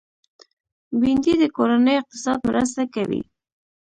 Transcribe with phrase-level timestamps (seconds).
[0.99, 3.21] بېنډۍ د کورني اقتصاد مرسته کوي